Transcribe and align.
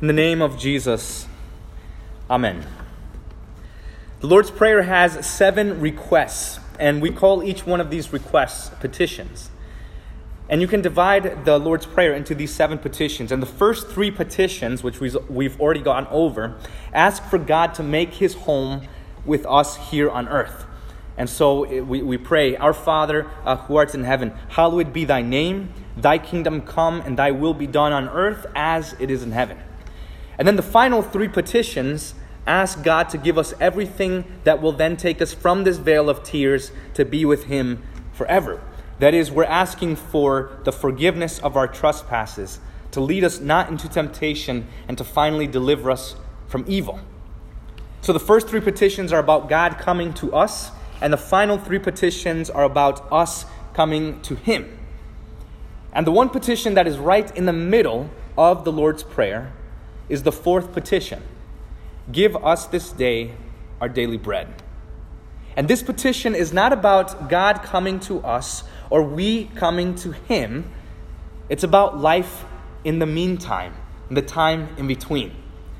In 0.00 0.06
the 0.06 0.12
name 0.12 0.40
of 0.40 0.56
Jesus, 0.56 1.26
Amen. 2.30 2.64
The 4.20 4.28
Lord's 4.28 4.48
Prayer 4.48 4.82
has 4.82 5.26
seven 5.26 5.80
requests, 5.80 6.60
and 6.78 7.02
we 7.02 7.10
call 7.10 7.42
each 7.42 7.66
one 7.66 7.80
of 7.80 7.90
these 7.90 8.12
requests 8.12 8.70
petitions. 8.78 9.50
And 10.48 10.60
you 10.60 10.68
can 10.68 10.82
divide 10.82 11.44
the 11.44 11.58
Lord's 11.58 11.84
Prayer 11.84 12.14
into 12.14 12.36
these 12.36 12.54
seven 12.54 12.78
petitions. 12.78 13.32
And 13.32 13.42
the 13.42 13.46
first 13.46 13.88
three 13.88 14.12
petitions, 14.12 14.84
which 14.84 15.00
we've 15.00 15.60
already 15.60 15.82
gone 15.82 16.06
over, 16.12 16.56
ask 16.94 17.24
for 17.24 17.38
God 17.38 17.74
to 17.74 17.82
make 17.82 18.14
his 18.14 18.34
home 18.34 18.86
with 19.24 19.44
us 19.46 19.90
here 19.90 20.08
on 20.08 20.28
earth. 20.28 20.64
And 21.16 21.28
so 21.28 21.82
we, 21.82 22.02
we 22.02 22.18
pray, 22.18 22.54
Our 22.56 22.72
Father 22.72 23.28
uh, 23.44 23.56
who 23.56 23.74
art 23.74 23.96
in 23.96 24.04
heaven, 24.04 24.32
hallowed 24.50 24.92
be 24.92 25.04
thy 25.04 25.22
name, 25.22 25.74
thy 25.96 26.18
kingdom 26.18 26.60
come, 26.60 27.00
and 27.00 27.18
thy 27.18 27.32
will 27.32 27.52
be 27.52 27.66
done 27.66 27.92
on 27.92 28.08
earth 28.08 28.46
as 28.54 28.94
it 29.00 29.10
is 29.10 29.24
in 29.24 29.32
heaven. 29.32 29.58
And 30.38 30.46
then 30.46 30.56
the 30.56 30.62
final 30.62 31.02
three 31.02 31.28
petitions 31.28 32.14
ask 32.46 32.82
God 32.82 33.08
to 33.10 33.18
give 33.18 33.36
us 33.36 33.52
everything 33.60 34.24
that 34.44 34.62
will 34.62 34.72
then 34.72 34.96
take 34.96 35.20
us 35.20 35.34
from 35.34 35.64
this 35.64 35.76
vale 35.76 36.08
of 36.08 36.22
tears 36.22 36.72
to 36.94 37.04
be 37.04 37.24
with 37.24 37.44
Him 37.44 37.82
forever. 38.12 38.62
That 39.00 39.14
is, 39.14 39.30
we're 39.30 39.44
asking 39.44 39.96
for 39.96 40.58
the 40.64 40.72
forgiveness 40.72 41.38
of 41.40 41.56
our 41.56 41.68
trespasses, 41.68 42.58
to 42.92 43.00
lead 43.00 43.22
us 43.22 43.38
not 43.38 43.68
into 43.68 43.88
temptation, 43.88 44.66
and 44.88 44.96
to 44.96 45.04
finally 45.04 45.46
deliver 45.46 45.90
us 45.90 46.16
from 46.46 46.64
evil. 46.66 47.00
So 48.00 48.12
the 48.12 48.20
first 48.20 48.48
three 48.48 48.60
petitions 48.60 49.12
are 49.12 49.20
about 49.20 49.48
God 49.48 49.78
coming 49.78 50.14
to 50.14 50.34
us, 50.34 50.70
and 51.00 51.12
the 51.12 51.18
final 51.18 51.58
three 51.58 51.78
petitions 51.78 52.48
are 52.48 52.64
about 52.64 53.10
us 53.12 53.44
coming 53.74 54.20
to 54.22 54.36
Him. 54.36 54.78
And 55.92 56.06
the 56.06 56.12
one 56.12 56.30
petition 56.30 56.74
that 56.74 56.86
is 56.86 56.96
right 56.96 57.36
in 57.36 57.44
the 57.44 57.52
middle 57.52 58.10
of 58.36 58.64
the 58.64 58.72
Lord's 58.72 59.02
Prayer 59.02 59.52
is 60.08 60.22
the 60.22 60.32
fourth 60.32 60.72
petition 60.72 61.22
Give 62.10 62.36
us 62.36 62.66
this 62.66 62.90
day 62.90 63.32
our 63.80 63.88
daily 63.88 64.16
bread. 64.16 64.48
And 65.56 65.68
this 65.68 65.82
petition 65.82 66.34
is 66.34 66.52
not 66.52 66.72
about 66.72 67.28
God 67.28 67.62
coming 67.62 68.00
to 68.00 68.20
us 68.20 68.64
or 68.90 69.02
we 69.02 69.44
coming 69.56 69.94
to 69.96 70.12
Him, 70.12 70.70
it's 71.48 71.64
about 71.64 71.98
life 71.98 72.44
in 72.84 72.98
the 72.98 73.06
meantime, 73.06 73.74
in 74.08 74.14
the 74.14 74.22
time 74.22 74.68
in 74.78 74.86
between. 74.86 75.34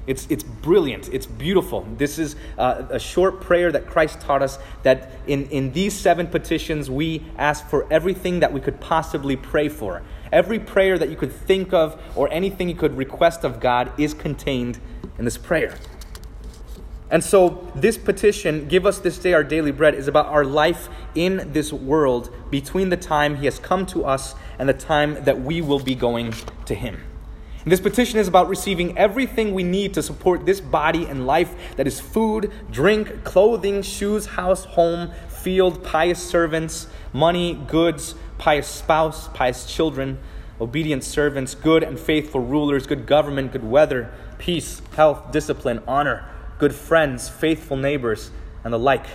It's, 0.07 0.27
it's 0.31 0.43
brilliant. 0.43 1.13
It's 1.13 1.27
beautiful. 1.27 1.87
This 1.97 2.19
is 2.19 2.35
uh, 2.57 2.87
a 2.89 2.99
short 2.99 3.43
prayer 3.43 3.71
that 3.73 3.87
Christ 3.87 4.21
taught 4.23 4.43
us 4.43 4.59
that 4.83 5.13
in, 5.27 5.47
in 5.51 5.73
these 5.73 5.95
seven 5.95 6.27
petitions, 6.27 6.91
we 6.91 7.25
ask 7.37 7.69
for 7.69 7.91
everything 7.93 8.41
that 8.41 8.53
we 8.53 8.61
could 8.61 8.81
possibly 8.81 9.37
pray 9.37 9.69
for. 9.69 10.03
Every 10.33 10.59
prayer 10.59 10.99
that 10.99 11.09
you 11.09 11.17
could 11.17 11.33
think 11.33 11.73
of 11.73 12.01
or 12.15 12.31
anything 12.33 12.69
you 12.69 12.75
could 12.75 12.97
request 12.97 13.45
of 13.45 13.61
God 13.61 13.93
is 13.99 14.15
contained 14.15 14.79
in 15.19 15.25
this 15.25 15.39
prayer. 15.39 15.75
And 17.11 17.25
so, 17.25 17.71
this 17.75 17.97
petition, 17.97 18.69
Give 18.69 18.85
us 18.85 18.99
this 18.99 19.19
day 19.19 19.33
our 19.33 19.45
daily 19.45 19.73
bread, 19.73 19.95
is 19.95 20.09
about 20.09 20.27
our 20.27 20.45
life 20.45 20.89
in 21.15 21.53
this 21.53 21.73
world 21.73 22.35
between 22.51 22.91
the 22.91 22.97
time 22.97 23.37
He 23.37 23.47
has 23.47 23.59
come 23.59 23.87
to 23.87 24.05
us 24.05 24.35
and 24.59 24.69
the 24.69 24.75
time 24.75 25.25
that 25.25 25.41
we 25.41 25.63
will 25.63 25.81
be 25.81 25.95
going 25.95 26.35
to 26.67 26.75
Him. 26.75 27.01
And 27.63 27.73
this 27.73 27.81
petition 27.81 28.19
is 28.19 28.29
about 28.29 28.49
receiving 28.49 28.97
everything 28.97 29.53
we 29.53 29.63
need 29.63 29.95
to 29.95 30.03
support 30.03 30.47
this 30.47 30.61
body 30.61 31.07
and 31.07 31.27
life 31.27 31.77
that 31.77 31.87
is 31.87 31.99
food, 31.99 32.53
drink, 32.71 33.25
clothing, 33.25 33.83
shoes, 33.83 34.27
house, 34.27 34.65
home, 34.65 35.11
field, 35.29 35.83
pious 35.83 36.23
servants, 36.23 36.87
money, 37.13 37.55
goods, 37.67 38.15
pious 38.39 38.67
spouse, 38.67 39.29
pious 39.29 39.67
children, 39.67 40.19
obedient 40.61 41.05
servants, 41.05 41.55
good 41.55 41.83
and 41.83 41.99
faithful 41.99 42.41
rulers, 42.41 42.87
good 42.87 43.07
government, 43.07 43.53
good 43.53 43.65
weather, 43.65 44.13
peace, 44.39 44.81
health, 44.95 45.31
discipline, 45.31 45.83
honor, 45.87 46.29
good 46.59 46.75
friends, 46.75 47.29
faithful 47.29 47.77
neighbors, 47.77 48.31
and 48.65 48.73
the 48.73 48.79
like, 48.79 49.07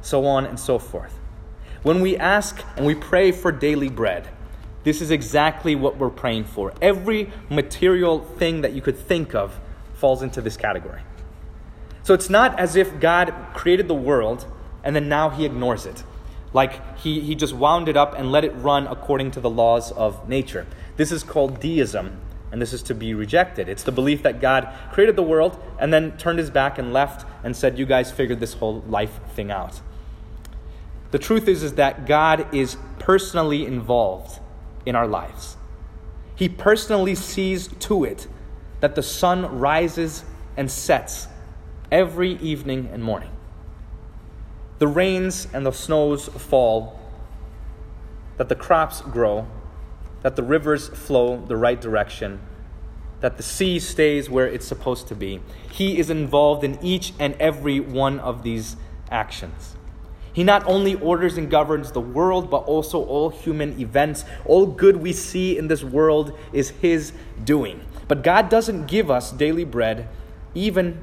so 0.00 0.26
on 0.26 0.44
and 0.44 0.58
so 0.58 0.78
forth. 0.78 1.18
When 1.82 2.00
we 2.00 2.16
ask 2.16 2.62
and 2.76 2.86
we 2.86 2.94
pray 2.94 3.32
for 3.32 3.50
daily 3.50 3.88
bread, 3.88 4.28
this 4.84 5.00
is 5.00 5.10
exactly 5.10 5.74
what 5.74 5.96
we're 5.96 6.10
praying 6.10 6.44
for. 6.44 6.72
Every 6.80 7.32
material 7.48 8.20
thing 8.20 8.62
that 8.62 8.72
you 8.72 8.80
could 8.80 8.98
think 8.98 9.34
of 9.34 9.58
falls 9.94 10.22
into 10.22 10.40
this 10.40 10.56
category. 10.56 11.02
So 12.02 12.14
it's 12.14 12.30
not 12.30 12.58
as 12.58 12.74
if 12.74 12.98
God 12.98 13.32
created 13.54 13.86
the 13.86 13.94
world 13.94 14.46
and 14.82 14.94
then 14.94 15.08
now 15.08 15.30
he 15.30 15.44
ignores 15.44 15.86
it. 15.86 16.02
Like 16.52 16.98
he, 16.98 17.20
he 17.20 17.34
just 17.34 17.54
wound 17.54 17.88
it 17.88 17.96
up 17.96 18.14
and 18.18 18.30
let 18.30 18.44
it 18.44 18.50
run 18.50 18.86
according 18.86 19.30
to 19.32 19.40
the 19.40 19.50
laws 19.50 19.90
of 19.92 20.28
nature. 20.28 20.66
This 20.96 21.10
is 21.10 21.22
called 21.22 21.60
deism, 21.60 22.20
and 22.50 22.60
this 22.60 22.72
is 22.72 22.82
to 22.84 22.94
be 22.94 23.14
rejected. 23.14 23.68
It's 23.68 23.82
the 23.82 23.92
belief 23.92 24.22
that 24.22 24.40
God 24.40 24.68
created 24.92 25.16
the 25.16 25.22
world 25.22 25.58
and 25.78 25.92
then 25.92 26.16
turned 26.18 26.38
his 26.38 26.50
back 26.50 26.78
and 26.78 26.92
left 26.92 27.26
and 27.42 27.56
said, 27.56 27.78
You 27.78 27.86
guys 27.86 28.12
figured 28.12 28.40
this 28.40 28.54
whole 28.54 28.82
life 28.86 29.20
thing 29.34 29.50
out. 29.50 29.80
The 31.10 31.18
truth 31.18 31.48
is, 31.48 31.62
is 31.62 31.74
that 31.74 32.06
God 32.06 32.54
is 32.54 32.76
personally 32.98 33.66
involved 33.66 34.40
in 34.84 34.94
our 34.94 35.06
lives. 35.06 35.56
He 36.36 36.48
personally 36.48 37.14
sees 37.14 37.68
to 37.68 38.04
it 38.04 38.26
that 38.80 38.94
the 38.94 39.02
sun 39.02 39.58
rises 39.58 40.24
and 40.56 40.70
sets 40.70 41.28
every 41.90 42.32
evening 42.38 42.88
and 42.92 43.02
morning 43.02 43.30
the 44.82 44.88
rains 44.88 45.46
and 45.52 45.64
the 45.64 45.70
snows 45.70 46.26
fall, 46.26 46.98
that 48.36 48.48
the 48.48 48.56
crops 48.56 49.00
grow, 49.00 49.46
that 50.22 50.34
the 50.34 50.42
rivers 50.42 50.88
flow 50.88 51.36
the 51.46 51.56
right 51.56 51.80
direction, 51.80 52.40
that 53.20 53.36
the 53.36 53.44
sea 53.44 53.78
stays 53.78 54.28
where 54.28 54.48
it's 54.48 54.66
supposed 54.66 55.06
to 55.06 55.14
be. 55.14 55.40
He 55.70 56.00
is 56.00 56.10
involved 56.10 56.64
in 56.64 56.80
each 56.82 57.12
and 57.20 57.36
every 57.38 57.78
one 57.78 58.18
of 58.18 58.42
these 58.42 58.74
actions. 59.08 59.76
He 60.32 60.42
not 60.42 60.66
only 60.66 60.96
orders 60.96 61.38
and 61.38 61.48
governs 61.48 61.92
the 61.92 62.00
world, 62.00 62.50
but 62.50 62.64
also 62.64 63.04
all 63.04 63.30
human 63.30 63.78
events. 63.78 64.24
All 64.44 64.66
good 64.66 64.96
we 64.96 65.12
see 65.12 65.56
in 65.56 65.68
this 65.68 65.84
world 65.84 66.36
is 66.52 66.70
His 66.70 67.12
doing. 67.44 67.86
But 68.08 68.24
God 68.24 68.48
doesn't 68.48 68.86
give 68.86 69.12
us 69.12 69.30
daily 69.30 69.64
bread 69.64 70.08
even 70.56 70.98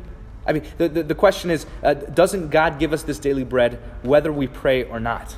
I 0.50 0.54
mean, 0.54 0.64
the, 0.80 0.90
the, 0.90 1.04
the 1.04 1.16
question 1.16 1.52
is 1.52 1.68
uh, 1.84 1.94
doesn't 1.94 2.50
God 2.50 2.80
give 2.80 2.92
us 2.92 3.04
this 3.04 3.20
daily 3.20 3.44
bread 3.44 3.80
whether 4.02 4.34
we 4.34 4.48
pray 4.48 4.84
or 4.84 5.00
not? 5.00 5.36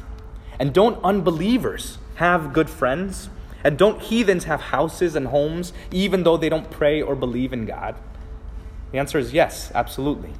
And 0.57 0.73
don't 0.73 1.03
unbelievers 1.03 1.97
have 2.15 2.53
good 2.53 2.69
friends? 2.69 3.29
And 3.63 3.77
don't 3.77 4.01
heathens 4.01 4.45
have 4.45 4.61
houses 4.61 5.15
and 5.15 5.27
homes 5.27 5.73
even 5.91 6.23
though 6.23 6.37
they 6.37 6.49
don't 6.49 6.71
pray 6.71 7.01
or 7.01 7.15
believe 7.15 7.51
in 7.51 7.65
God? 7.65 7.95
The 8.91 8.99
answer 8.99 9.19
is 9.19 9.33
yes, 9.33 9.71
absolutely. 9.75 10.31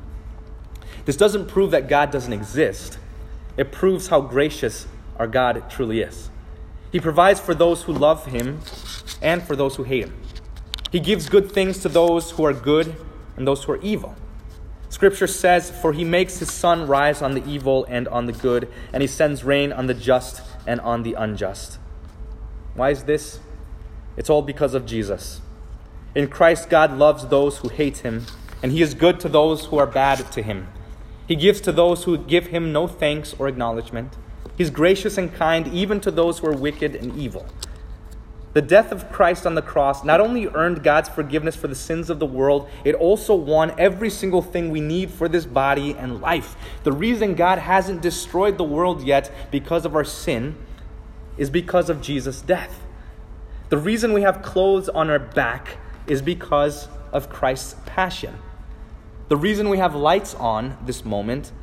This 1.06 1.18
doesn't 1.18 1.48
prove 1.48 1.72
that 1.72 1.90
God 1.90 2.12
doesn't 2.12 2.34
exist, 2.34 2.98
it 3.58 3.72
proves 3.72 4.08
how 4.08 4.22
gracious 4.22 4.88
our 5.18 5.28
God 5.28 5.70
truly 5.70 6.02
is. 6.02 6.30
He 6.92 7.00
provides 7.00 7.40
for 7.40 7.54
those 7.54 7.84
who 7.84 7.94
love 7.94 8.26
Him 8.28 8.60
and 9.22 9.44
for 9.44 9.56
those 9.56 9.76
who 9.76 9.84
hate 9.84 10.06
Him. 10.06 10.18
He 10.92 11.00
gives 11.00 11.30
good 11.30 11.52
things 11.52 11.80
to 11.80 11.90
those 11.90 12.32
who 12.32 12.46
are 12.46 12.54
good 12.54 12.96
and 13.38 13.48
those 13.48 13.64
who 13.64 13.74
are 13.74 13.82
evil. 13.82 14.16
Scripture 14.92 15.26
says, 15.26 15.72
For 15.72 15.94
he 15.94 16.04
makes 16.04 16.40
his 16.40 16.52
sun 16.52 16.86
rise 16.86 17.22
on 17.22 17.34
the 17.34 17.44
evil 17.50 17.86
and 17.86 18.10
on 18.10 18.26
the 18.26 18.34
good, 18.34 18.68
and 18.92 19.02
he 19.02 19.08
sends 19.08 19.42
rain 19.42 19.72
on 19.72 19.88
the 19.88 19.94
just 19.94 20.42
and 20.68 20.82
on 20.82 21.04
the 21.04 21.14
unjust. 21.14 21.80
Why 22.76 22.90
is 22.90 23.06
this? 23.06 23.40
It's 24.18 24.30
all 24.30 24.42
because 24.42 24.74
of 24.74 24.86
Jesus. 24.86 25.40
In 26.14 26.28
Christ, 26.28 26.70
God 26.70 26.98
loves 26.98 27.26
those 27.28 27.60
who 27.60 27.70
hate 27.70 28.00
him, 28.00 28.26
and 28.62 28.74
he 28.74 28.82
is 28.82 28.94
good 28.94 29.18
to 29.22 29.30
those 29.30 29.68
who 29.68 29.78
are 29.78 29.88
bad 29.88 30.30
to 30.34 30.44
him. 30.44 30.68
He 31.26 31.38
gives 31.38 31.62
to 31.62 31.72
those 31.72 32.04
who 32.04 32.18
give 32.18 32.48
him 32.48 32.74
no 32.74 32.86
thanks 32.86 33.34
or 33.40 33.48
acknowledgement. 33.48 34.18
He's 34.58 34.70
gracious 34.70 35.18
and 35.18 35.34
kind 35.34 35.68
even 35.70 36.02
to 36.02 36.12
those 36.12 36.40
who 36.40 36.48
are 36.48 36.56
wicked 36.56 36.96
and 36.96 37.18
evil. 37.18 37.46
The 38.54 38.62
death 38.62 38.92
of 38.92 39.10
Christ 39.12 39.46
on 39.46 39.56
the 39.56 39.62
cross 39.62 40.04
not 40.04 40.20
only 40.20 40.48
earned 40.48 40.84
God's 40.84 41.08
forgiveness 41.08 41.56
for 41.56 41.68
the 41.68 41.76
sins 41.76 42.10
of 42.10 42.20
the 42.20 42.26
world, 42.26 42.70
it 42.84 42.96
also 42.96 43.34
won 43.34 43.74
every 43.78 44.10
single 44.10 44.42
thing 44.42 44.70
we 44.70 44.82
need 44.82 45.10
for 45.10 45.30
this 45.30 45.46
body 45.46 45.96
and 45.98 46.20
life. 46.20 46.56
The 46.84 46.92
reason 46.92 47.36
God 47.36 47.60
hasn't 47.60 48.02
destroyed 48.02 48.58
the 48.58 48.66
world 48.66 49.04
yet 49.04 49.32
because 49.52 49.86
of 49.86 49.96
our 49.96 50.04
sin 50.04 50.58
is 51.38 51.50
because 51.50 51.90
of 51.90 52.02
Jesus' 52.02 52.42
death. 52.42 52.86
The 53.70 53.78
reason 53.78 54.12
we 54.12 54.24
have 54.24 54.42
clothes 54.42 54.90
on 54.90 55.10
our 55.10 55.20
back 55.20 55.78
is 56.06 56.22
because 56.22 56.90
of 57.14 57.30
Christ's 57.30 57.76
passion. 57.86 58.38
The 59.30 59.38
reason 59.38 59.70
we 59.70 59.78
have 59.78 59.96
lights 59.96 60.36
on 60.36 60.78
this 60.86 61.06
moment, 61.06 61.54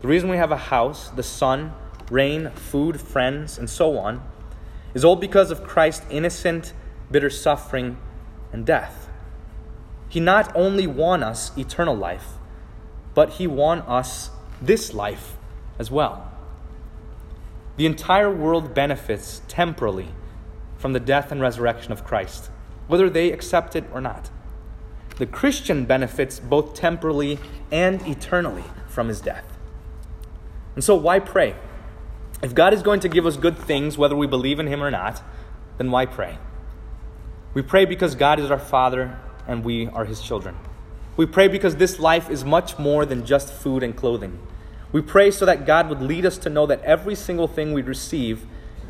the 0.00 0.06
reason 0.06 0.28
we 0.28 0.36
have 0.36 0.52
a 0.52 0.56
house, 0.56 1.08
the 1.08 1.24
sun, 1.24 1.74
rain, 2.08 2.50
food, 2.50 3.00
friends, 3.00 3.58
and 3.58 3.68
so 3.68 3.98
on 3.98 4.22
is 4.96 5.04
all 5.04 5.14
because 5.14 5.50
of 5.50 5.62
Christ's 5.62 6.06
innocent, 6.08 6.72
bitter 7.10 7.28
suffering 7.28 7.98
and 8.50 8.64
death. 8.64 9.10
He 10.08 10.20
not 10.20 10.50
only 10.56 10.86
won 10.86 11.22
us 11.22 11.54
eternal 11.58 11.94
life, 11.94 12.38
but 13.12 13.34
he 13.34 13.46
won 13.46 13.82
us 13.82 14.30
this 14.62 14.94
life 14.94 15.36
as 15.78 15.90
well. 15.90 16.32
The 17.76 17.84
entire 17.84 18.34
world 18.34 18.72
benefits 18.72 19.42
temporally 19.48 20.08
from 20.78 20.94
the 20.94 21.00
death 21.00 21.30
and 21.30 21.42
resurrection 21.42 21.92
of 21.92 22.02
Christ, 22.02 22.50
whether 22.86 23.10
they 23.10 23.32
accept 23.32 23.76
it 23.76 23.84
or 23.92 24.00
not. 24.00 24.30
the 25.18 25.26
Christian 25.26 25.84
benefits 25.84 26.38
both 26.38 26.74
temporally 26.74 27.38
and 27.70 28.06
eternally 28.06 28.64
from 28.86 29.08
his 29.08 29.20
death. 29.20 29.56
And 30.74 30.84
so, 30.84 30.94
why 30.94 31.18
pray? 31.18 31.54
If 32.42 32.54
God 32.54 32.74
is 32.74 32.82
going 32.82 33.00
to 33.00 33.08
give 33.08 33.26
us 33.26 33.36
good 33.36 33.58
things, 33.58 33.96
whether 33.96 34.16
we 34.16 34.26
believe 34.26 34.58
in 34.58 34.66
him 34.66 34.82
or 34.82 34.90
not, 34.90 35.22
then 35.78 35.90
why 35.90 36.06
pray? 36.06 36.38
We 37.54 37.62
pray 37.62 37.86
because 37.86 38.14
God 38.14 38.38
is 38.38 38.50
our 38.50 38.58
Father 38.58 39.18
and 39.46 39.64
we 39.64 39.88
are 39.88 40.04
his 40.04 40.20
children. 40.20 40.56
We 41.16 41.24
pray 41.24 41.48
because 41.48 41.76
this 41.76 41.98
life 41.98 42.28
is 42.28 42.44
much 42.44 42.78
more 42.78 43.06
than 43.06 43.24
just 43.24 43.52
food 43.52 43.82
and 43.82 43.96
clothing. 43.96 44.38
We 44.92 45.00
pray 45.00 45.30
so 45.30 45.46
that 45.46 45.66
God 45.66 45.88
would 45.88 46.02
lead 46.02 46.26
us 46.26 46.36
to 46.38 46.50
know 46.50 46.66
that 46.66 46.82
every 46.82 47.14
single 47.14 47.48
thing 47.48 47.72
we 47.72 47.82
receive 47.82 48.46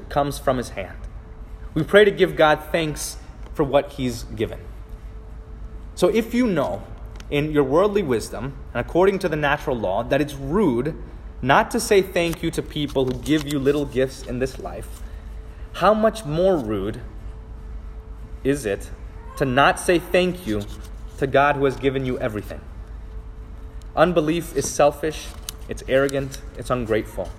comes 0.09 0.39
from 0.39 0.57
his 0.57 0.71
hand. 0.71 0.99
We 1.75 1.85
pray 1.85 2.05
to 2.05 2.11
give 2.11 2.37
God 2.37 2.61
thanks 2.73 3.19
for 3.55 3.63
what 3.63 3.93
he's 3.93 4.25
given. 4.25 4.61
So 5.95 6.09
if 6.09 6.35
you 6.35 6.47
know 6.47 6.83
in 7.31 7.53
your 7.53 7.65
worldly 7.65 8.03
wisdom 8.03 8.57
and 8.73 8.81
according 8.81 9.19
to 9.21 9.29
the 9.29 9.37
natural 9.37 9.77
law 9.77 10.03
that 10.03 10.21
it's 10.21 10.35
rude 10.35 10.95
not 11.43 11.71
to 11.71 11.81
say 11.81 12.03
thank 12.03 12.43
you 12.43 12.51
to 12.51 12.63
people 12.63 13.05
who 13.05 13.13
give 13.13 13.47
you 13.51 13.59
little 13.59 13.85
gifts 13.85 14.23
in 14.23 14.39
this 14.39 14.59
life, 14.59 15.03
how 15.75 15.93
much 15.93 16.25
more 16.25 16.57
rude 16.57 17.01
is 18.43 18.65
it 18.65 18.91
to 19.37 19.45
not 19.45 19.79
say 19.79 19.99
thank 19.99 20.47
you 20.47 20.63
to 21.19 21.27
God 21.27 21.57
who 21.57 21.65
has 21.65 21.77
given 21.77 22.07
you 22.07 22.19
everything? 22.19 22.61
Unbelief 23.95 24.57
is 24.57 24.71
selfish, 24.71 25.29
it's 25.69 25.83
arrogant, 25.89 26.41
it's 26.57 26.71
ungrateful. 26.71 27.31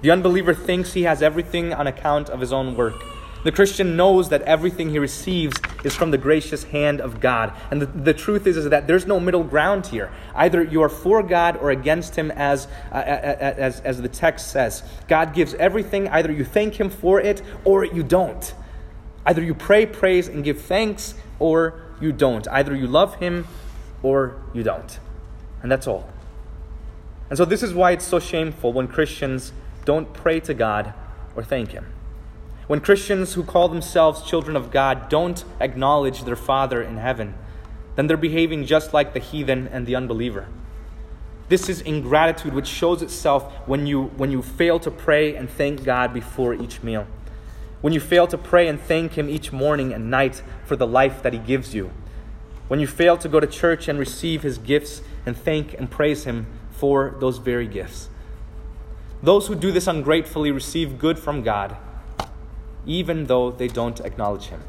The 0.00 0.10
unbeliever 0.10 0.54
thinks 0.54 0.92
he 0.92 1.02
has 1.02 1.22
everything 1.22 1.72
on 1.72 1.86
account 1.86 2.28
of 2.28 2.40
his 2.40 2.52
own 2.52 2.76
work. 2.76 3.02
The 3.44 3.52
Christian 3.52 3.96
knows 3.96 4.30
that 4.30 4.42
everything 4.42 4.90
he 4.90 4.98
receives 4.98 5.56
is 5.84 5.94
from 5.94 6.10
the 6.10 6.18
gracious 6.18 6.64
hand 6.64 7.00
of 7.00 7.20
God. 7.20 7.52
And 7.70 7.80
the, 7.80 7.86
the 7.86 8.14
truth 8.14 8.46
is, 8.46 8.56
is 8.56 8.68
that 8.70 8.86
there's 8.86 9.06
no 9.06 9.20
middle 9.20 9.44
ground 9.44 9.86
here. 9.86 10.10
Either 10.34 10.62
you 10.62 10.82
are 10.82 10.88
for 10.88 11.22
God 11.22 11.56
or 11.56 11.70
against 11.70 12.16
Him, 12.16 12.32
as, 12.32 12.66
uh, 12.90 12.94
uh, 12.94 12.98
uh, 12.98 13.00
uh, 13.00 13.54
as, 13.58 13.80
as 13.80 14.02
the 14.02 14.08
text 14.08 14.50
says. 14.50 14.82
God 15.06 15.34
gives 15.34 15.54
everything. 15.54 16.08
Either 16.08 16.32
you 16.32 16.44
thank 16.44 16.80
Him 16.80 16.90
for 16.90 17.20
it 17.20 17.42
or 17.64 17.84
you 17.84 18.02
don't. 18.02 18.54
Either 19.24 19.42
you 19.42 19.54
pray, 19.54 19.86
praise, 19.86 20.26
and 20.26 20.42
give 20.42 20.60
thanks 20.60 21.14
or 21.38 21.80
you 22.00 22.12
don't. 22.12 22.48
Either 22.48 22.74
you 22.74 22.86
love 22.88 23.16
Him 23.16 23.46
or 24.02 24.40
you 24.52 24.62
don't. 24.64 24.98
And 25.62 25.70
that's 25.70 25.86
all. 25.86 26.08
And 27.28 27.36
so, 27.36 27.44
this 27.44 27.62
is 27.62 27.74
why 27.74 27.92
it's 27.92 28.06
so 28.06 28.18
shameful 28.18 28.72
when 28.72 28.88
Christians 28.88 29.52
don't 29.84 30.12
pray 30.14 30.40
to 30.40 30.54
God 30.54 30.94
or 31.36 31.44
thank 31.44 31.72
Him. 31.72 31.86
When 32.68 32.80
Christians 32.80 33.32
who 33.32 33.44
call 33.44 33.70
themselves 33.70 34.22
children 34.22 34.54
of 34.54 34.70
God 34.70 35.08
don't 35.08 35.42
acknowledge 35.58 36.24
their 36.24 36.36
Father 36.36 36.82
in 36.82 36.98
heaven, 36.98 37.34
then 37.96 38.08
they're 38.08 38.18
behaving 38.18 38.66
just 38.66 38.92
like 38.92 39.14
the 39.14 39.20
heathen 39.20 39.66
and 39.68 39.86
the 39.86 39.96
unbeliever. 39.96 40.48
This 41.48 41.70
is 41.70 41.80
ingratitude 41.80 42.52
which 42.52 42.66
shows 42.66 43.00
itself 43.00 43.50
when 43.66 43.86
you, 43.86 44.08
when 44.18 44.30
you 44.30 44.42
fail 44.42 44.78
to 44.80 44.90
pray 44.90 45.34
and 45.34 45.48
thank 45.48 45.82
God 45.82 46.12
before 46.12 46.52
each 46.52 46.82
meal. 46.82 47.06
When 47.80 47.94
you 47.94 48.00
fail 48.00 48.26
to 48.26 48.36
pray 48.36 48.68
and 48.68 48.78
thank 48.78 49.16
Him 49.16 49.30
each 49.30 49.50
morning 49.50 49.94
and 49.94 50.10
night 50.10 50.42
for 50.66 50.76
the 50.76 50.86
life 50.86 51.22
that 51.22 51.32
He 51.32 51.38
gives 51.38 51.74
you. 51.74 51.90
When 52.66 52.80
you 52.80 52.86
fail 52.86 53.16
to 53.16 53.30
go 53.30 53.40
to 53.40 53.46
church 53.46 53.88
and 53.88 53.98
receive 53.98 54.42
His 54.42 54.58
gifts 54.58 55.00
and 55.24 55.34
thank 55.34 55.72
and 55.72 55.90
praise 55.90 56.24
Him 56.24 56.46
for 56.70 57.16
those 57.18 57.38
very 57.38 57.66
gifts. 57.66 58.10
Those 59.22 59.46
who 59.46 59.54
do 59.54 59.72
this 59.72 59.86
ungratefully 59.86 60.50
receive 60.50 60.98
good 60.98 61.18
from 61.18 61.42
God 61.42 61.78
even 62.88 63.26
though 63.26 63.52
they 63.52 63.68
don't 63.68 64.00
acknowledge 64.00 64.46
him. 64.46 64.62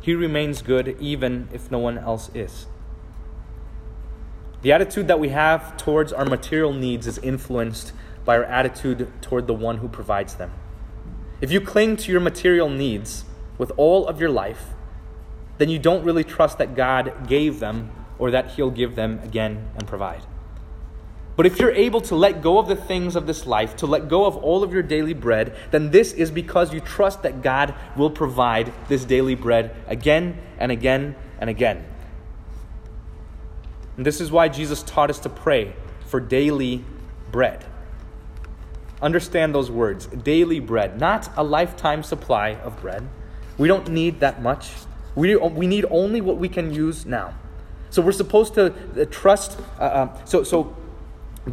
He 0.00 0.14
remains 0.14 0.62
good 0.62 0.96
even 0.98 1.48
if 1.52 1.70
no 1.70 1.78
one 1.78 1.98
else 1.98 2.30
is. 2.34 2.66
The 4.62 4.72
attitude 4.72 5.06
that 5.06 5.20
we 5.20 5.28
have 5.28 5.76
towards 5.76 6.12
our 6.12 6.24
material 6.24 6.72
needs 6.72 7.06
is 7.06 7.18
influenced 7.18 7.92
by 8.24 8.36
our 8.36 8.44
attitude 8.44 9.12
toward 9.20 9.46
the 9.46 9.54
one 9.54 9.78
who 9.78 9.88
provides 9.88 10.34
them. 10.34 10.50
If 11.40 11.52
you 11.52 11.60
cling 11.60 11.96
to 11.98 12.10
your 12.10 12.20
material 12.20 12.70
needs 12.70 13.24
with 13.58 13.70
all 13.76 14.08
of 14.08 14.18
your 14.18 14.30
life, 14.30 14.70
then 15.58 15.68
you 15.68 15.78
don't 15.78 16.04
really 16.04 16.24
trust 16.24 16.58
that 16.58 16.74
God 16.74 17.28
gave 17.28 17.60
them 17.60 17.90
or 18.18 18.30
that 18.30 18.52
He'll 18.52 18.70
give 18.70 18.96
them 18.96 19.20
again 19.22 19.68
and 19.76 19.86
provide. 19.86 20.22
But 21.36 21.44
if 21.44 21.58
you're 21.60 21.72
able 21.72 22.00
to 22.02 22.16
let 22.16 22.42
go 22.42 22.58
of 22.58 22.66
the 22.66 22.76
things 22.76 23.14
of 23.14 23.26
this 23.26 23.46
life, 23.46 23.76
to 23.76 23.86
let 23.86 24.08
go 24.08 24.24
of 24.24 24.36
all 24.38 24.64
of 24.64 24.72
your 24.72 24.82
daily 24.82 25.12
bread, 25.12 25.54
then 25.70 25.90
this 25.90 26.12
is 26.12 26.30
because 26.30 26.72
you 26.72 26.80
trust 26.80 27.22
that 27.22 27.42
God 27.42 27.74
will 27.94 28.10
provide 28.10 28.72
this 28.88 29.04
daily 29.04 29.34
bread 29.34 29.76
again 29.86 30.38
and 30.58 30.72
again 30.72 31.14
and 31.38 31.50
again. 31.50 31.84
And 33.98 34.06
this 34.06 34.20
is 34.20 34.30
why 34.30 34.48
Jesus 34.48 34.82
taught 34.82 35.10
us 35.10 35.18
to 35.20 35.28
pray 35.28 35.74
for 36.06 36.20
daily 36.20 36.84
bread. 37.30 37.64
Understand 39.02 39.54
those 39.54 39.70
words 39.70 40.06
daily 40.06 40.58
bread, 40.58 40.98
not 40.98 41.28
a 41.36 41.44
lifetime 41.44 42.02
supply 42.02 42.54
of 42.54 42.80
bread. 42.80 43.06
We 43.58 43.68
don't 43.68 43.88
need 43.90 44.20
that 44.20 44.42
much. 44.42 44.70
We, 45.14 45.36
we 45.36 45.66
need 45.66 45.84
only 45.90 46.22
what 46.22 46.38
we 46.38 46.48
can 46.48 46.72
use 46.72 47.04
now. 47.04 47.34
So 47.90 48.02
we're 48.02 48.12
supposed 48.12 48.54
to 48.54 48.66
uh, 49.00 49.04
trust. 49.10 49.58
Uh, 49.78 49.82
uh, 49.82 50.24
so, 50.24 50.42
so 50.44 50.76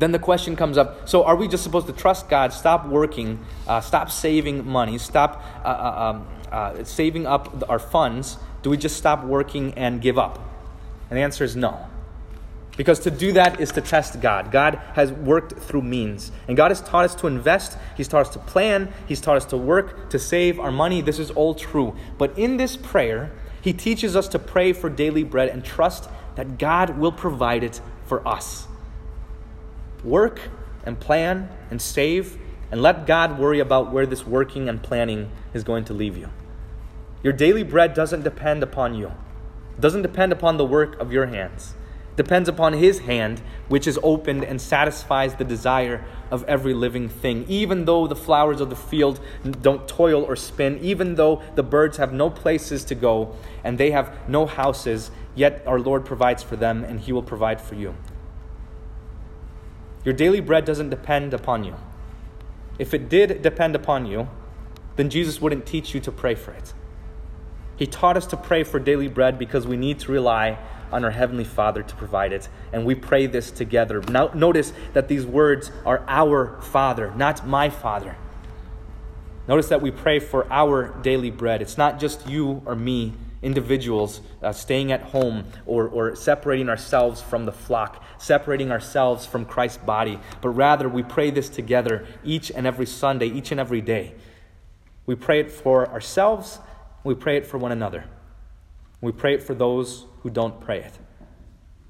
then 0.01 0.11
the 0.11 0.19
question 0.19 0.55
comes 0.55 0.77
up 0.77 1.07
so 1.07 1.23
are 1.23 1.35
we 1.35 1.47
just 1.47 1.63
supposed 1.63 1.87
to 1.87 1.93
trust 1.93 2.27
god 2.29 2.51
stop 2.51 2.87
working 2.87 3.39
uh, 3.67 3.79
stop 3.79 4.09
saving 4.09 4.67
money 4.67 4.97
stop 4.97 5.43
uh, 5.63 5.67
uh, 5.67 6.09
um, 6.09 6.27
uh, 6.53 6.83
saving 6.83 7.25
up 7.25 7.67
our 7.67 7.79
funds? 7.79 8.37
Do 8.61 8.69
we 8.69 8.77
just 8.77 8.95
stop 8.95 9.25
working 9.25 9.73
and 9.73 9.99
give 9.99 10.19
up? 10.19 10.37
And 11.09 11.17
the 11.17 11.23
answer 11.23 11.43
is 11.43 11.55
no. 11.55 11.87
Because 12.77 12.99
to 12.99 13.11
do 13.11 13.33
that 13.33 13.59
is 13.59 13.71
to 13.71 13.81
test 13.81 14.21
god. 14.21 14.51
God 14.51 14.75
has 14.93 15.11
worked 15.11 15.59
through 15.59 15.81
means. 15.81 16.31
And 16.47 16.55
god 16.55 16.69
has 16.69 16.79
taught 16.81 17.05
us 17.05 17.15
to 17.15 17.27
invest 17.27 17.77
he's 17.97 18.07
taught 18.07 18.27
us 18.27 18.33
to 18.33 18.39
plan 18.39 18.93
he's 19.07 19.19
taught 19.19 19.37
us 19.37 19.45
to 19.45 19.57
work 19.57 20.09
to 20.11 20.19
save 20.19 20.59
our 20.59 20.71
money. 20.71 21.01
This 21.01 21.19
is 21.19 21.31
all 21.31 21.55
true. 21.55 21.95
But 22.17 22.37
in 22.37 22.57
this 22.57 22.77
prayer 22.77 23.31
he 23.61 23.73
teaches 23.73 24.15
us 24.15 24.27
to 24.29 24.39
pray 24.39 24.73
for 24.73 24.89
daily 24.89 25.23
bread 25.23 25.49
and 25.49 25.65
trust 25.65 26.07
that 26.35 26.57
god 26.57 26.97
will 26.97 27.11
provide 27.11 27.63
it 27.63 27.81
for 28.05 28.27
us 28.27 28.67
Work 30.03 30.41
and 30.85 30.99
plan 30.99 31.49
and 31.71 31.81
save, 31.81 32.37
and 32.71 32.81
let 32.81 33.05
God 33.05 33.39
worry 33.39 33.59
about 33.59 33.91
where 33.91 34.05
this 34.05 34.25
working 34.25 34.67
and 34.67 34.81
planning 34.81 35.31
is 35.53 35.63
going 35.63 35.85
to 35.85 35.93
leave 35.93 36.17
you. 36.17 36.29
Your 37.23 37.33
daily 37.33 37.63
bread 37.63 37.93
doesn't 37.93 38.23
depend 38.23 38.63
upon 38.63 38.95
you, 38.95 39.07
it 39.07 39.81
doesn't 39.81 40.01
depend 40.01 40.31
upon 40.31 40.57
the 40.57 40.65
work 40.65 40.99
of 40.99 41.13
your 41.13 41.27
hands. 41.27 41.75
It 42.11 42.17
depends 42.17 42.49
upon 42.49 42.73
His 42.73 42.99
hand, 42.99 43.41
which 43.69 43.87
is 43.87 43.97
opened 44.03 44.43
and 44.43 44.61
satisfies 44.61 45.35
the 45.35 45.43
desire 45.43 46.05
of 46.29 46.43
every 46.43 46.73
living 46.73 47.09
thing. 47.09 47.45
Even 47.47 47.85
though 47.85 48.05
the 48.05 48.15
flowers 48.15 48.61
of 48.61 48.69
the 48.69 48.75
field 48.75 49.19
don't 49.61 49.87
toil 49.87 50.23
or 50.23 50.35
spin, 50.35 50.77
even 50.81 51.15
though 51.15 51.41
the 51.55 51.63
birds 51.63 51.97
have 51.97 52.13
no 52.13 52.29
places 52.29 52.83
to 52.85 52.95
go 52.95 53.35
and 53.63 53.77
they 53.77 53.91
have 53.91 54.13
no 54.27 54.45
houses, 54.45 55.09
yet 55.33 55.63
our 55.65 55.79
Lord 55.79 56.05
provides 56.05 56.43
for 56.43 56.55
them 56.55 56.83
and 56.83 56.99
He 56.99 57.11
will 57.11 57.23
provide 57.23 57.59
for 57.59 57.73
you. 57.75 57.95
Your 60.03 60.13
daily 60.13 60.41
bread 60.41 60.65
doesn't 60.65 60.89
depend 60.89 61.33
upon 61.33 61.63
you. 61.63 61.75
If 62.77 62.93
it 62.93 63.09
did 63.09 63.41
depend 63.41 63.75
upon 63.75 64.05
you, 64.05 64.27
then 64.95 65.09
Jesus 65.09 65.41
wouldn't 65.41 65.65
teach 65.65 65.93
you 65.93 65.99
to 66.01 66.11
pray 66.11 66.35
for 66.35 66.51
it. 66.51 66.73
He 67.75 67.87
taught 67.87 68.17
us 68.17 68.25
to 68.27 68.37
pray 68.37 68.63
for 68.63 68.79
daily 68.79 69.07
bread 69.07 69.39
because 69.39 69.65
we 69.65 69.77
need 69.77 69.99
to 69.99 70.11
rely 70.11 70.57
on 70.91 71.03
our 71.03 71.11
Heavenly 71.11 71.43
Father 71.43 71.81
to 71.81 71.95
provide 71.95 72.31
it. 72.31 72.47
And 72.71 72.85
we 72.85 72.93
pray 72.93 73.25
this 73.25 73.49
together. 73.49 74.01
Now, 74.01 74.29
notice 74.33 74.73
that 74.93 75.07
these 75.07 75.25
words 75.25 75.71
are 75.85 76.03
our 76.07 76.61
Father, 76.61 77.11
not 77.15 77.47
my 77.47 77.69
Father. 77.69 78.15
Notice 79.47 79.67
that 79.69 79.81
we 79.81 79.91
pray 79.91 80.19
for 80.19 80.45
our 80.51 80.89
daily 81.01 81.31
bread. 81.31 81.61
It's 81.61 81.77
not 81.77 81.99
just 81.99 82.27
you 82.27 82.61
or 82.65 82.75
me 82.75 83.13
individuals 83.43 84.21
uh, 84.41 84.51
staying 84.51 84.91
at 84.91 85.01
home 85.01 85.45
or, 85.65 85.87
or 85.87 86.15
separating 86.15 86.69
ourselves 86.69 87.21
from 87.21 87.45
the 87.45 87.51
flock, 87.51 88.03
separating 88.17 88.71
ourselves 88.71 89.25
from 89.25 89.45
Christ's 89.45 89.77
body, 89.77 90.19
but 90.41 90.49
rather 90.49 90.89
we 90.89 91.03
pray 91.03 91.29
this 91.29 91.49
together 91.49 92.07
each 92.23 92.49
and 92.49 92.65
every 92.65 92.85
Sunday, 92.85 93.27
each 93.27 93.51
and 93.51 93.59
every 93.59 93.81
day. 93.81 94.15
We 95.05 95.15
pray 95.15 95.41
it 95.41 95.51
for 95.51 95.87
ourselves, 95.89 96.59
we 97.03 97.13
pray 97.13 97.37
it 97.37 97.45
for 97.45 97.57
one 97.57 97.71
another. 97.71 98.05
We 99.01 99.11
pray 99.11 99.33
it 99.33 99.43
for 99.43 99.53
those 99.53 100.05
who 100.21 100.29
don't 100.29 100.61
pray 100.61 100.79
it. 100.79 100.97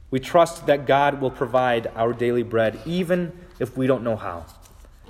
We 0.09 0.19
trust 0.19 0.65
that 0.65 0.87
God 0.87 1.21
will 1.21 1.31
provide 1.31 1.87
our 1.95 2.13
daily 2.13 2.43
bread, 2.43 2.79
even 2.85 3.37
if 3.59 3.77
we 3.77 3.85
don't 3.85 4.03
know 4.03 4.15
how. 4.15 4.47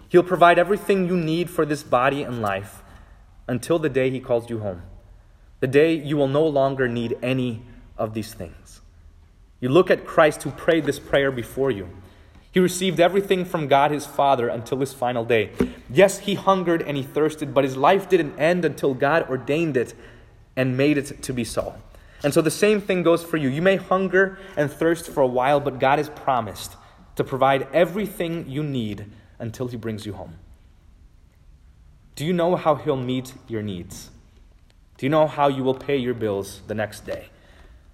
He'll 0.10 0.24
provide 0.24 0.60
everything 0.60 1.08
you 1.08 1.16
need 1.16 1.50
for 1.50 1.66
this 1.66 1.82
body 1.82 2.24
and 2.24 2.42
life 2.42 2.84
until 3.48 3.80
the 3.80 3.90
day 3.90 4.10
He 4.10 4.20
calls 4.20 4.50
you 4.50 4.60
home 4.60 4.84
the 5.64 5.68
day 5.68 5.94
you 5.94 6.18
will 6.18 6.28
no 6.28 6.46
longer 6.46 6.90
need 6.90 7.18
any 7.24 7.62
of 7.98 8.14
these 8.14 8.34
things. 8.34 8.82
You 9.62 9.70
look 9.70 9.90
at 9.90 10.06
Christ 10.06 10.44
who 10.44 10.52
prayed 10.52 10.84
this 10.84 11.00
prayer 11.00 11.32
before 11.32 11.72
you. 11.72 11.88
He 12.52 12.60
received 12.60 13.00
everything 13.00 13.46
from 13.46 13.70
God 13.70 13.90
his 13.90 14.06
Father 14.06 14.50
until 14.50 14.80
his 14.80 14.92
final 14.92 15.24
day. 15.24 15.52
Yes, 15.90 16.20
he 16.20 16.34
hungered 16.34 16.82
and 16.82 16.98
he 16.98 17.04
thirsted, 17.04 17.54
but 17.54 17.64
his 17.64 17.78
life 17.78 18.10
didn't 18.10 18.38
end 18.38 18.66
until 18.66 18.94
God 18.94 19.30
ordained 19.30 19.78
it 19.78 19.94
and 20.58 20.76
made 20.76 20.98
it 20.98 21.24
to 21.24 21.32
be 21.32 21.46
so. 21.46 21.76
And 22.26 22.34
so 22.34 22.42
the 22.42 22.52
same 22.52 22.82
thing 22.82 23.02
goes 23.02 23.24
for 23.24 23.38
you. 23.38 23.48
You 23.48 23.62
may 23.62 23.78
hunger 23.78 24.38
and 24.58 24.70
thirst 24.70 25.08
for 25.08 25.22
a 25.22 25.28
while, 25.28 25.62
but 25.62 25.80
God 25.80 25.98
has 25.98 26.10
promised 26.10 26.76
to 27.16 27.24
provide 27.24 27.70
everything 27.72 28.50
you 28.50 28.64
need 28.64 29.06
until 29.40 29.70
He 29.70 29.78
brings 29.78 30.06
you 30.06 30.12
home. 30.12 30.40
Do 32.16 32.26
you 32.26 32.34
know 32.34 32.58
how 32.58 32.76
He'll 32.76 32.98
meet 32.98 33.34
your 33.48 33.62
needs? 33.62 34.10
Do 34.98 35.06
you 35.06 35.10
know 35.10 35.28
how 35.28 35.48
you 35.48 35.64
will 35.64 35.74
pay 35.76 35.98
your 35.98 36.14
bills 36.14 36.62
the 36.68 36.76
next 36.76 37.06
day? 37.06 37.30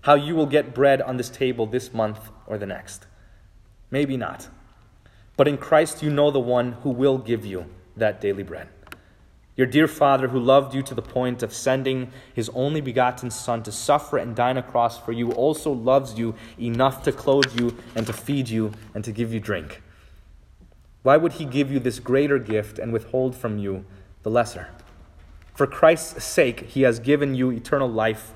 How 0.01 0.15
you 0.15 0.35
will 0.35 0.45
get 0.45 0.73
bread 0.73 1.01
on 1.01 1.17
this 1.17 1.29
table 1.29 1.65
this 1.65 1.93
month 1.93 2.29
or 2.47 2.57
the 2.57 2.65
next? 2.65 3.07
Maybe 3.91 4.17
not. 4.17 4.47
But 5.37 5.47
in 5.47 5.57
Christ, 5.57 6.03
you 6.03 6.09
know 6.09 6.31
the 6.31 6.39
one 6.39 6.73
who 6.83 6.89
will 6.89 7.17
give 7.17 7.45
you 7.45 7.65
that 7.95 8.19
daily 8.19 8.43
bread. 8.43 8.67
Your 9.55 9.67
dear 9.67 9.87
Father, 9.87 10.29
who 10.29 10.39
loved 10.39 10.73
you 10.73 10.81
to 10.83 10.95
the 10.95 11.01
point 11.01 11.43
of 11.43 11.53
sending 11.53 12.11
his 12.33 12.49
only 12.53 12.79
begotten 12.79 13.29
Son 13.29 13.61
to 13.63 13.73
suffer 13.73 14.17
and 14.17 14.33
die 14.35 14.51
on 14.51 14.57
a 14.57 14.63
cross 14.63 14.97
for 14.97 15.11
you, 15.11 15.31
also 15.33 15.71
loves 15.71 16.17
you 16.17 16.33
enough 16.57 17.03
to 17.03 17.11
clothe 17.11 17.59
you 17.59 17.75
and 17.93 18.07
to 18.07 18.13
feed 18.13 18.47
you 18.47 18.71
and 18.95 19.03
to 19.03 19.11
give 19.11 19.33
you 19.33 19.39
drink. 19.41 19.81
Why 21.03 21.17
would 21.17 21.33
he 21.33 21.45
give 21.45 21.71
you 21.71 21.79
this 21.79 21.99
greater 21.99 22.39
gift 22.39 22.79
and 22.79 22.93
withhold 22.93 23.35
from 23.35 23.57
you 23.57 23.83
the 24.23 24.29
lesser? 24.29 24.69
For 25.59 25.67
Christ's 25.67 26.23
sake, 26.23 26.67
he 26.67 26.83
has 26.83 26.99
given 26.99 27.35
you 27.35 27.51
eternal 27.51 27.89
life 27.89 28.33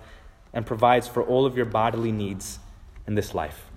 and 0.51 0.65
provides 0.65 1.07
for 1.07 1.23
all 1.23 1.45
of 1.45 1.55
your 1.55 1.65
bodily 1.65 2.11
needs 2.11 2.59
in 3.07 3.15
this 3.15 3.33
life. 3.33 3.71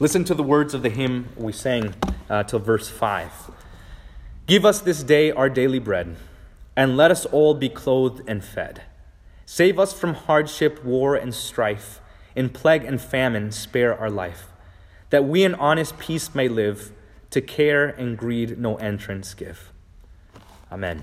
Listen 0.00 0.24
to 0.24 0.34
the 0.34 0.42
words 0.42 0.74
of 0.74 0.82
the 0.82 0.90
hymn 0.90 1.28
we 1.36 1.52
sang 1.52 1.94
uh, 2.28 2.42
till 2.42 2.58
verse 2.58 2.88
5. 2.88 3.30
Give 4.48 4.64
us 4.64 4.80
this 4.80 5.04
day 5.04 5.30
our 5.30 5.48
daily 5.48 5.78
bread, 5.78 6.16
and 6.74 6.96
let 6.96 7.12
us 7.12 7.26
all 7.26 7.54
be 7.54 7.68
clothed 7.68 8.28
and 8.28 8.44
fed. 8.44 8.82
Save 9.46 9.78
us 9.78 9.92
from 9.92 10.14
hardship, 10.14 10.84
war, 10.84 11.14
and 11.14 11.32
strife. 11.32 12.00
In 12.34 12.48
plague 12.48 12.82
and 12.82 13.00
famine, 13.00 13.52
spare 13.52 13.96
our 13.96 14.10
life, 14.10 14.48
that 15.10 15.24
we 15.24 15.44
in 15.44 15.54
honest 15.54 15.96
peace 15.96 16.34
may 16.34 16.48
live, 16.48 16.90
to 17.30 17.40
care 17.40 17.86
and 17.86 18.18
greed 18.18 18.58
no 18.58 18.74
entrance 18.78 19.32
give. 19.32 19.70
Amen. 20.72 21.02